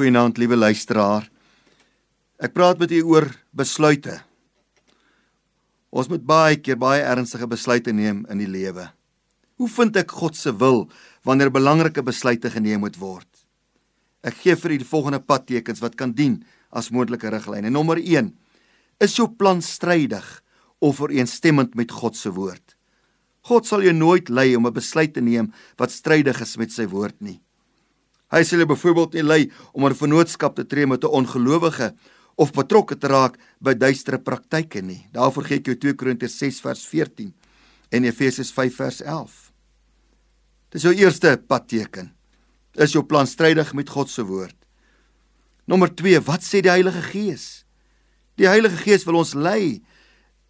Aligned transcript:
Goeienaand, 0.00 0.38
liewe 0.40 0.56
luisteraar. 0.56 1.26
Ek 2.40 2.54
praat 2.56 2.78
met 2.80 2.88
u 2.96 3.02
oor 3.10 3.26
besluite. 3.52 4.14
Ons 5.92 6.08
moet 6.08 6.22
baie 6.24 6.56
keer 6.56 6.78
baie 6.80 7.02
ernstige 7.04 7.44
besluite 7.44 7.92
neem 7.92 8.22
in 8.32 8.40
die 8.40 8.48
lewe. 8.48 8.86
Hoe 9.60 9.68
vind 9.68 9.98
ek 10.00 10.14
God 10.22 10.38
se 10.40 10.54
wil 10.56 10.86
wanneer 11.28 11.52
belangrike 11.52 12.00
besluite 12.06 12.48
geneem 12.54 12.80
moet 12.80 12.96
word? 12.96 13.28
Ek 14.24 14.38
gee 14.40 14.56
vir 14.62 14.78
u 14.78 14.78
die 14.80 14.88
volgende 14.88 15.20
padtekens 15.20 15.84
wat 15.84 16.00
kan 16.00 16.16
dien 16.16 16.38
as 16.72 16.88
moontlike 16.88 17.28
riglyne. 17.36 17.68
Nommer 17.68 18.00
1: 18.00 18.32
Is 19.04 19.18
jou 19.20 19.28
plan 19.28 19.60
strydig 19.60 20.24
of 20.80 21.04
ooreenstemmend 21.04 21.76
met 21.76 21.92
God 21.92 22.16
se 22.16 22.32
woord? 22.32 22.78
God 23.52 23.68
sal 23.68 23.84
jou 23.84 23.92
nooit 23.92 24.32
lei 24.32 24.56
om 24.56 24.64
'n 24.64 24.72
besluit 24.72 25.12
te 25.12 25.20
neem 25.20 25.52
wat 25.76 25.92
strydig 25.92 26.40
is 26.40 26.56
met 26.56 26.72
sy 26.72 26.88
woord 26.88 27.20
nie. 27.20 27.42
Hy 28.30 28.42
sê 28.46 28.54
hulle 28.54 28.68
byvoorbeeld 28.70 29.18
nie 29.18 29.26
lei 29.26 29.42
om 29.72 29.84
'n 29.86 29.94
vennootskap 29.94 30.54
te 30.54 30.64
tree 30.64 30.86
met 30.86 31.04
'n 31.04 31.10
ongelowige 31.18 31.94
of 32.36 32.52
betrokke 32.52 32.96
te 32.98 33.06
raak 33.06 33.38
by 33.60 33.74
duistere 33.74 34.18
praktyke 34.18 34.80
nie. 34.82 35.06
Daarvoor 35.12 35.44
gee 35.44 35.58
ek 35.58 35.66
jou 35.66 35.76
2 35.76 35.94
Korintiërs 35.94 36.38
6 36.38 36.60
vers 36.60 36.86
14 36.86 37.34
en 37.90 38.04
Efesiërs 38.04 38.52
5 38.52 38.76
vers 38.76 39.00
11. 39.02 39.52
Dis 40.70 40.82
jou 40.82 40.94
eerste 40.94 41.36
padteken. 41.46 42.12
Is 42.74 42.92
jou 42.92 43.02
plan 43.04 43.26
strydig 43.26 43.74
met 43.74 43.88
God 43.88 44.08
se 44.10 44.22
woord? 44.22 44.56
Nommer 45.66 45.90
2, 45.94 46.20
wat 46.20 46.42
sê 46.42 46.62
die 46.62 46.70
Heilige 46.70 47.02
Gees? 47.02 47.64
Die 48.38 48.48
Heilige 48.48 48.76
Gees 48.76 49.04
wil 49.04 49.20
ons 49.20 49.34
lei. 49.34 49.82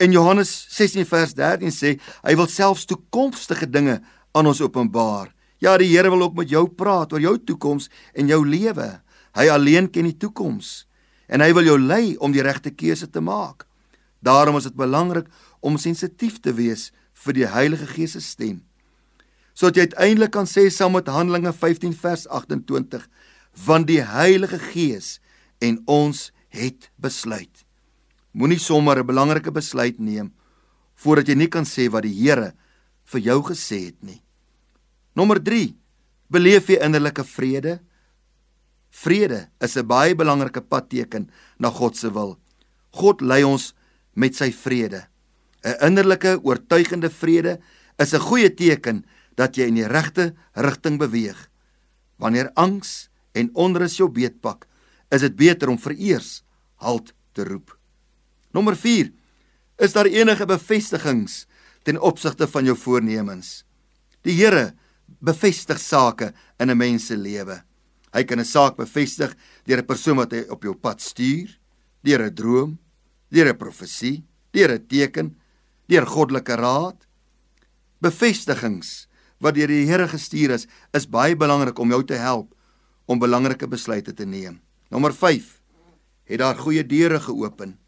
In 0.00 0.12
Johannes 0.12 0.48
16 0.70 1.04
vers 1.08 1.34
13 1.34 1.72
sê 1.74 1.98
hy 2.22 2.36
wil 2.36 2.46
selfs 2.48 2.86
toekomstige 2.88 3.66
dinge 3.66 3.98
aan 4.32 4.46
ons 4.46 4.60
openbaar. 4.60 5.32
Ja, 5.60 5.76
die 5.76 5.90
Here 5.92 6.10
wil 6.10 6.22
ook 6.22 6.38
met 6.40 6.48
jou 6.48 6.64
praat 6.72 7.12
oor 7.12 7.20
jou 7.20 7.36
toekoms 7.38 7.90
en 8.16 8.30
jou 8.30 8.40
lewe. 8.48 8.88
Hy 9.36 9.46
alleen 9.52 9.90
ken 9.92 10.08
die 10.08 10.16
toekoms 10.16 10.86
en 11.30 11.44
hy 11.44 11.52
wil 11.54 11.68
jou 11.68 11.76
lei 11.78 12.16
om 12.18 12.32
die 12.34 12.42
regte 12.42 12.72
keuse 12.74 13.06
te 13.06 13.20
maak. 13.22 13.66
Daarom 14.24 14.56
is 14.58 14.66
dit 14.66 14.76
belangrik 14.76 15.28
om 15.60 15.78
sensitief 15.78 16.40
te 16.40 16.54
wees 16.56 16.88
vir 17.24 17.36
die 17.36 17.46
Heilige 17.46 17.86
Gees 17.92 18.16
se 18.16 18.24
stem. 18.24 18.62
Sodat 19.54 19.76
jy 19.76 19.86
uiteindelik 19.90 20.32
kan 20.34 20.48
sê 20.48 20.66
saam 20.72 20.96
met 20.96 21.08
Handelinge 21.12 21.52
15 21.52 21.92
vers 22.00 22.24
28, 22.26 23.04
want 23.66 23.86
die 23.86 24.00
Heilige 24.00 24.58
Gees 24.72 25.18
en 25.60 25.82
ons 25.86 26.30
het 26.48 26.88
besluit. 26.96 27.66
Moenie 28.32 28.58
sommer 28.58 28.98
'n 28.98 29.06
belangrike 29.06 29.52
besluit 29.52 29.98
neem 29.98 30.32
voordat 30.96 31.28
jy 31.28 31.34
nie 31.34 31.48
kan 31.48 31.64
sê 31.64 31.90
wat 31.90 32.02
die 32.02 32.14
Here 32.14 32.52
vir 33.04 33.20
jou 33.20 33.42
gesê 33.42 33.86
het 33.86 34.02
nie. 34.02 34.22
Nommer 35.20 35.36
3. 35.44 35.74
Beleef 36.32 36.70
jy 36.72 36.78
innerlike 36.80 37.20
vrede? 37.28 37.74
Vrede 39.02 39.50
is 39.60 39.76
'n 39.76 39.86
baie 39.86 40.14
belangrike 40.16 40.62
padteken 40.62 41.28
na 41.58 41.68
God 41.68 41.96
se 41.96 42.08
wil. 42.08 42.38
God 42.90 43.20
lei 43.20 43.44
ons 43.44 43.74
met 44.14 44.34
sy 44.34 44.50
vrede. 44.50 45.08
'n 45.62 45.76
Innerlike 45.88 46.40
oortuigende 46.42 47.10
vrede 47.10 47.60
is 47.98 48.14
'n 48.14 48.20
goeie 48.20 48.48
teken 48.54 49.04
dat 49.36 49.56
jy 49.56 49.66
in 49.68 49.74
die 49.74 49.86
regte 49.86 50.34
rigting 50.54 50.98
beweeg. 50.98 51.50
Wanneer 52.16 52.50
angs 52.54 53.10
en 53.32 53.50
onrus 53.52 53.96
jou 53.96 54.08
beetpak, 54.08 54.66
is 55.10 55.20
dit 55.20 55.36
beter 55.36 55.68
om 55.68 55.78
vereers 55.78 56.42
halt 56.76 57.12
te 57.32 57.44
roep. 57.44 57.78
Nommer 58.52 58.76
4. 58.76 59.12
Is 59.78 59.92
daar 59.92 60.06
enige 60.06 60.46
bevestigings 60.46 61.46
ten 61.82 62.00
opsigte 62.00 62.48
van 62.48 62.64
jou 62.64 62.76
voornemens? 62.76 63.64
Die 64.22 64.32
Here 64.32 64.79
bevestig 65.18 65.80
sake 65.80 66.32
in 66.58 66.70
'n 66.70 66.76
mens 66.76 67.06
se 67.06 67.16
lewe. 67.16 67.62
Hy 68.12 68.24
kan 68.24 68.40
'n 68.40 68.44
saak 68.44 68.76
bevestig 68.76 69.36
deur 69.64 69.78
'n 69.78 69.86
persoon 69.86 70.16
wat 70.16 70.32
hy 70.32 70.46
op 70.48 70.62
jou 70.62 70.74
pad 70.74 71.00
stuur, 71.00 71.58
deur 72.02 72.22
'n 72.22 72.34
droom, 72.34 72.78
deur 73.30 73.48
'n 73.48 73.56
profesie, 73.56 74.24
deur 74.52 74.72
'n 74.72 74.86
teken, 74.86 75.36
deur 75.88 76.06
goddelike 76.06 76.54
raad. 76.54 77.06
Bevestigings 78.00 79.08
wat 79.40 79.54
deur 79.54 79.68
die 79.68 79.86
Here 79.86 80.08
gestuur 80.08 80.50
is, 80.50 80.66
is 80.92 81.06
baie 81.06 81.36
belangrik 81.36 81.78
om 81.78 81.90
jou 81.90 82.04
te 82.04 82.14
help 82.14 82.54
om 83.06 83.18
belangrike 83.18 83.66
besluite 83.66 84.12
te 84.14 84.24
neem. 84.24 84.60
Nommer 84.90 85.12
5. 85.14 85.60
Het 86.24 86.38
daar 86.38 86.56
goeie 86.56 86.86
deure 86.86 87.20
geopen? 87.20 87.78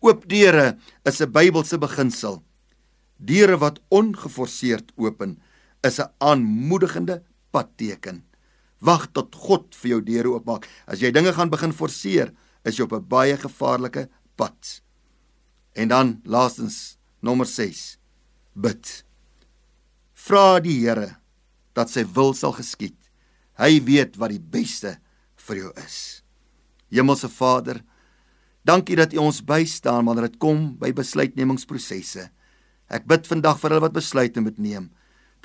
Oop 0.00 0.28
deure 0.28 0.78
is 1.04 1.20
'n 1.20 1.32
Bybelse 1.32 1.78
beginsel. 1.78 2.42
Deure 3.16 3.58
wat 3.58 3.80
ongeforseerd 3.88 4.92
open 4.96 5.38
is 5.86 6.00
'n 6.00 6.10
aanmoedigende 6.18 7.22
padteken. 7.50 8.24
Wag 8.80 9.08
tot 9.12 9.34
God 9.34 9.74
vir 9.74 9.88
jou 9.90 10.00
deure 10.02 10.32
oopmaak. 10.34 10.68
As 10.86 11.00
jy 11.00 11.10
dinge 11.10 11.32
gaan 11.32 11.50
begin 11.50 11.72
forceer, 11.72 12.32
is 12.64 12.76
jy 12.76 12.84
op 12.84 12.92
'n 12.92 13.08
baie 13.08 13.36
gevaarlike 13.36 14.08
pad. 14.36 14.82
En 15.74 15.88
dan 15.88 16.20
laastens 16.24 16.98
nommer 17.20 17.46
6. 17.46 17.98
Bid. 18.54 19.04
Vra 20.12 20.60
die 20.60 20.80
Here 20.80 21.16
dat 21.72 21.90
sy 21.90 22.04
wil 22.04 22.34
sal 22.34 22.52
geskied. 22.52 22.96
Hy 23.58 23.80
weet 23.84 24.16
wat 24.16 24.30
die 24.30 24.40
beste 24.40 24.98
vir 25.36 25.56
jou 25.56 25.72
is. 25.84 26.22
Hemelse 26.90 27.28
Vader, 27.28 27.82
dankie 28.64 28.96
dat 28.96 29.12
U 29.12 29.16
ons 29.16 29.44
bystaan 29.44 30.04
wanneer 30.04 30.30
dit 30.30 30.38
kom 30.38 30.76
by 30.78 30.92
besluitnemingsprosesse. 30.92 32.30
Ek 32.88 33.06
bid 33.06 33.26
vandag 33.26 33.58
vir 33.60 33.70
hulle 33.70 33.80
wat 33.80 33.92
besluite 33.92 34.40
moet 34.40 34.58
neem 34.58 34.90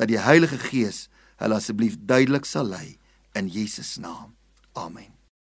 dat 0.01 0.09
die 0.09 0.19
Heilige 0.19 0.57
Gees 0.57 1.05
hulle 1.37 1.59
asseblief 1.61 1.93
duidelik 2.09 2.47
sal 2.49 2.65
lei 2.73 2.97
in 3.37 3.45
Jesus 3.47 3.99
naam. 4.01 4.33
Amen. 4.73 5.20